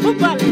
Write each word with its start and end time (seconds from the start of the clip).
vale. 0.00 0.42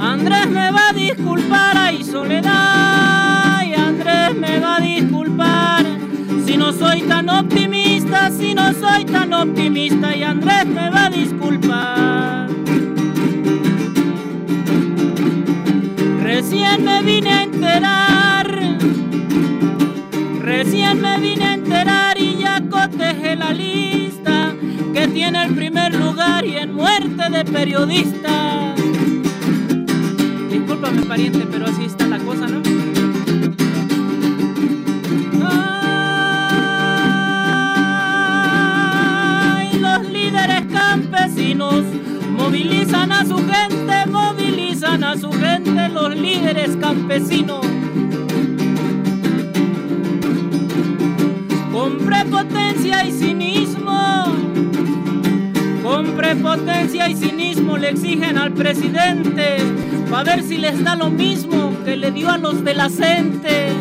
Andrés 0.00 0.48
me 0.48 0.70
va 0.70 0.88
a 0.88 0.92
disculpar, 0.92 1.76
ay 1.76 2.02
soledad, 2.02 3.62
y 3.64 3.74
Andrés 3.74 4.34
me 4.36 4.58
va 4.58 4.76
a 4.76 4.80
disculpar 4.80 5.84
si 6.46 6.56
no 6.56 6.72
soy 6.72 7.02
tan 7.02 7.28
optimista, 7.28 8.30
si 8.30 8.54
no 8.54 8.72
soy 8.72 9.04
tan 9.04 9.32
optimista, 9.34 10.16
y 10.16 10.22
Andrés 10.22 10.66
me 10.66 10.90
va 10.90 11.06
a 11.06 11.10
disculpar. 11.10 12.09
Tiene 25.30 25.46
el 25.46 25.54
primer 25.54 25.94
lugar 25.94 26.44
y 26.44 26.56
en 26.56 26.74
muerte 26.74 27.30
de 27.30 27.44
periodista. 27.44 28.74
Discúlpame 30.50 31.02
pariente, 31.02 31.46
pero 31.48 31.66
así 31.66 31.84
está 31.84 32.08
la 32.08 32.18
cosa, 32.18 32.48
¿no? 32.48 32.60
Ay, 39.52 39.78
los 39.78 40.10
líderes 40.10 40.64
campesinos 40.72 41.84
movilizan 42.36 43.12
a 43.12 43.24
su 43.24 43.36
gente, 43.36 44.06
movilizan 44.10 45.04
a 45.04 45.16
su 45.16 45.30
gente, 45.30 45.88
los 45.90 46.16
líderes 46.16 46.76
campesinos. 46.76 47.64
Y 56.92 57.14
cinismo 57.14 57.78
le 57.78 57.90
exigen 57.90 58.36
al 58.36 58.52
presidente 58.52 59.58
para 60.10 60.24
ver 60.24 60.42
si 60.42 60.58
les 60.58 60.82
da 60.82 60.96
lo 60.96 61.08
mismo 61.08 61.72
que 61.84 61.96
le 61.96 62.10
dio 62.10 62.28
a 62.28 62.36
los 62.36 62.64
de 62.64 62.74
la 62.74 62.90
gente. 62.90 63.72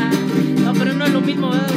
no, 0.64 0.72
pero 0.74 0.92
no 0.92 1.04
es 1.04 1.12
lo 1.12 1.20
mismo, 1.20 1.50
¿verdad? 1.50 1.70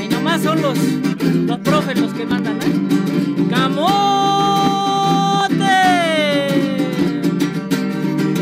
Ahí 0.00 0.08
nomás 0.08 0.42
son 0.42 0.60
los, 0.60 0.76
los 1.22 1.58
profes 1.58 2.00
los 2.00 2.12
que 2.12 2.26
mandan, 2.26 2.56
¿eh? 2.56 3.48
¡Camote! 3.48 3.88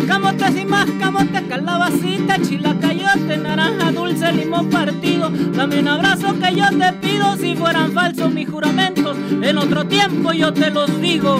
Camotes 0.07 0.57
y 0.57 0.65
más 0.65 0.91
camote, 0.99 1.47
calabacita, 1.49 2.41
chilacayote, 2.41 3.37
naranja 3.37 3.93
dulce, 3.93 4.33
limón 4.33 4.71
partido. 4.71 5.29
Dame 5.29 5.81
un 5.81 5.89
abrazo 5.89 6.35
yo 6.57 6.65
te 6.79 6.93
pido 6.95 7.37
si 7.37 7.55
fueran 7.55 7.93
falsos 7.93 8.33
mis 8.33 8.49
juramentos. 8.49 9.17
En 9.43 9.59
otro 9.59 9.87
tiempo 9.87 10.33
yo 10.33 10.53
te 10.53 10.71
los 10.71 11.01
digo. 11.01 11.39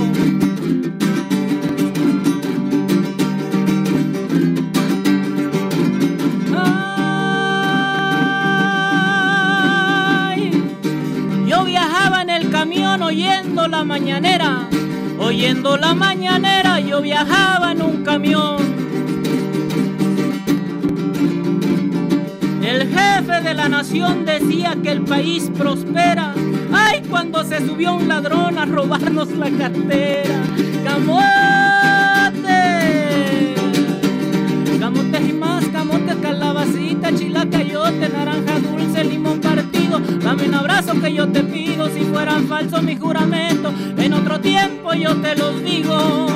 Ay, 10.29 10.53
yo 11.47 11.65
viajaba 11.65 12.23
en 12.23 12.31
el 12.31 12.51
camión 12.51 13.03
oyendo 13.03 13.67
la 13.69 13.85
mañanera, 13.85 14.69
oyendo 15.19 15.77
la 15.77 15.95
mañanera, 15.95 16.79
yo 16.81 17.01
viajaba 17.01 17.73
en 17.73 17.83
un 17.83 18.05
camión. 18.05 18.86
De 23.47 23.55
la 23.55 23.69
nación 23.69 24.25
decía 24.25 24.77
que 24.83 24.91
el 24.91 25.03
país 25.03 25.49
prospera. 25.57 26.35
Ay, 26.73 27.01
cuando 27.09 27.45
se 27.45 27.65
subió 27.65 27.95
un 27.95 28.09
ladrón 28.09 28.59
a 28.59 28.67
robarnos 28.67 29.31
la 29.31 29.49
cartera. 29.51 30.43
¡Camote! 30.83 32.35
Camotes 34.81 35.29
y 35.29 35.33
más, 35.33 35.65
camotes, 35.67 36.17
calabacita, 36.17 37.15
chilacayote, 37.15 38.09
naranja 38.09 38.59
dulce, 38.59 39.05
limón 39.05 39.41
partido. 39.41 40.01
Dame 40.01 40.49
un 40.49 40.55
abrazo 40.55 41.01
que 41.01 41.15
yo 41.15 41.29
te 41.29 41.45
pido 41.45 41.89
si 41.89 42.01
fueran 42.01 42.49
falsos 42.49 42.83
mis 42.83 42.99
juramentos. 42.99 43.73
En 43.97 44.13
otro 44.13 44.41
tiempo 44.41 44.93
yo 44.93 45.15
te 45.19 45.37
los 45.37 45.63
digo. 45.63 46.27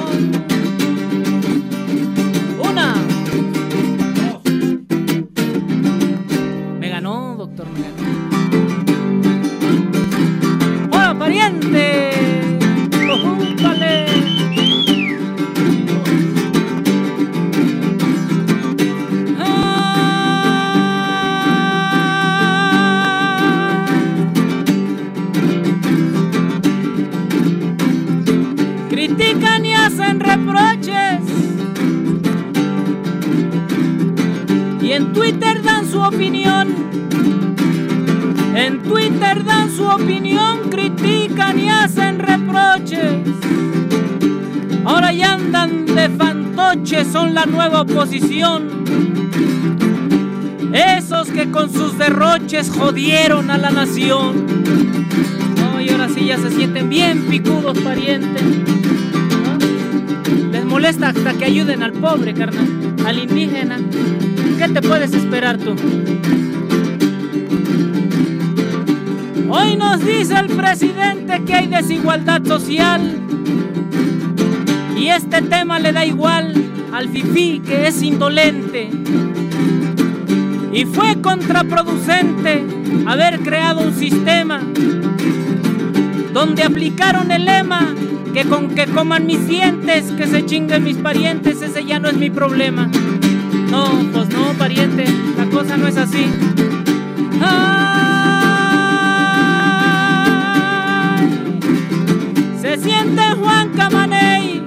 Y 34.90 34.92
en 34.92 35.12
Twitter 35.12 35.62
dan 35.62 35.88
su 35.88 36.00
opinión. 36.00 36.74
En 38.56 38.82
Twitter 38.82 39.44
dan 39.44 39.70
su 39.70 39.84
opinión, 39.84 40.68
critican 40.68 41.60
y 41.60 41.68
hacen 41.68 42.18
reproches. 42.18 43.22
Ahora 44.84 45.12
ya 45.12 45.34
andan 45.34 45.86
de 45.86 46.08
fantoches, 46.08 47.06
son 47.06 47.34
la 47.34 47.46
nueva 47.46 47.82
oposición. 47.82 48.68
Esos 50.72 51.28
que 51.28 51.48
con 51.52 51.72
sus 51.72 51.96
derroches 51.96 52.68
jodieron 52.68 53.48
a 53.52 53.58
la 53.58 53.70
nación. 53.70 54.44
No, 55.56 55.80
y 55.80 55.88
ahora 55.90 56.08
sí 56.08 56.24
ya 56.24 56.36
se 56.36 56.50
sienten 56.50 56.88
bien 56.88 57.26
picudos, 57.30 57.78
parientes. 57.78 58.42
Les 60.50 60.64
molesta 60.64 61.10
hasta 61.10 61.34
que 61.34 61.44
ayuden 61.44 61.84
al 61.84 61.92
pobre, 61.92 62.34
carnal, 62.34 62.96
al 63.06 63.18
indígena. 63.20 63.78
¿Qué 64.60 64.68
te 64.68 64.82
puedes 64.82 65.14
esperar 65.14 65.56
tú? 65.56 65.74
Hoy 69.48 69.74
nos 69.76 70.04
dice 70.04 70.34
el 70.38 70.48
presidente 70.48 71.42
que 71.46 71.54
hay 71.54 71.66
desigualdad 71.66 72.44
social. 72.44 73.00
Y 74.98 75.08
este 75.08 75.40
tema 75.40 75.78
le 75.78 75.92
da 75.92 76.04
igual 76.04 76.52
al 76.92 77.08
FIFI 77.08 77.60
que 77.60 77.86
es 77.86 78.02
indolente. 78.02 78.90
Y 80.74 80.84
fue 80.84 81.18
contraproducente 81.22 82.62
haber 83.06 83.40
creado 83.40 83.80
un 83.80 83.94
sistema 83.94 84.60
donde 86.34 86.64
aplicaron 86.64 87.32
el 87.32 87.46
lema 87.46 87.94
que 88.34 88.44
con 88.44 88.74
que 88.74 88.84
coman 88.84 89.24
mis 89.24 89.48
dientes, 89.48 90.12
que 90.12 90.26
se 90.26 90.44
chinguen 90.44 90.84
mis 90.84 90.98
parientes, 90.98 91.62
ese 91.62 91.82
ya 91.86 91.98
no 91.98 92.10
es 92.10 92.18
mi 92.18 92.28
problema. 92.28 92.90
No, 93.70 93.84
pues 94.12 94.28
no, 94.30 94.52
pariente, 94.58 95.04
la 95.36 95.46
cosa 95.46 95.76
no 95.76 95.86
es 95.86 95.96
así. 95.96 96.26
Ay, 97.40 97.70
se 102.60 102.76
siente 102.78 103.22
Juan 103.38 103.68
Camaney 103.70 104.64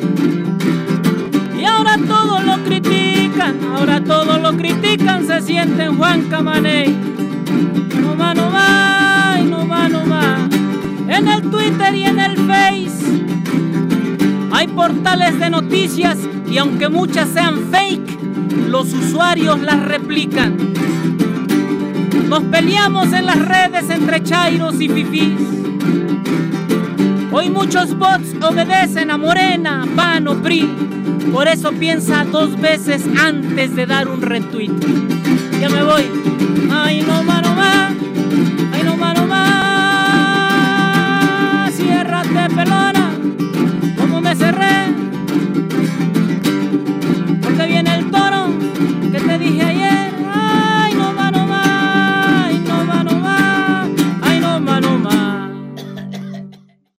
y 1.60 1.66
ahora 1.66 1.98
todo 1.98 2.39
lo 2.42 2.63
critican, 2.63 3.57
ahora 3.75 4.01
todo 4.04 4.38
lo 4.39 4.56
critican, 4.56 5.27
se 5.27 5.42
sienten 5.42 5.98
Juan 5.98 6.22
Camaney. 6.30 6.95
No 8.01 8.16
más, 8.16 8.36
no 8.36 8.50
más, 8.50 9.44
no 9.44 9.66
más, 9.66 9.92
no 9.92 10.06
más. 10.06 10.39
En 11.10 11.27
el 11.27 11.42
Twitter 11.51 11.94
y 11.94 12.06
en 12.06 12.19
el 12.19 12.38
Face 12.38 13.04
hay 14.51 14.68
portales 14.68 15.39
de 15.39 15.50
noticias 15.50 16.18
y 16.50 16.57
aunque 16.57 16.88
muchas 16.88 17.27
sean 17.30 17.57
fake, 17.72 18.02
los 18.83 18.94
usuarios 18.94 19.62
las 19.62 19.81
replican. 19.81 20.57
Nos 22.27 22.44
peleamos 22.44 23.13
en 23.13 23.25
las 23.25 23.39
redes 23.39 23.89
entre 23.89 24.21
chairos 24.21 24.81
y 24.81 24.89
fifís. 24.89 25.39
Hoy 27.31 27.50
muchos 27.50 27.97
bots 27.97 28.35
obedecen 28.41 29.09
a 29.09 29.18
Morena, 29.18 29.88
PAN 29.95 30.27
o 30.27 30.35
PRI. 30.35 30.69
Por 31.31 31.47
eso 31.47 31.71
piensa 31.71 32.25
dos 32.25 32.59
veces 32.59 33.03
antes 33.18 33.74
de 33.74 33.85
dar 33.85 34.09
un 34.09 34.21
retweet. 34.21 34.74
Ya 35.62 35.69
me 35.69 35.83
voy. 35.83 36.03
Ay, 36.69 37.03
no 37.03 37.24
más, 37.24 37.41
no 37.41 37.53
más. 37.53 37.63
Ay, 37.63 37.79
no 37.79 37.82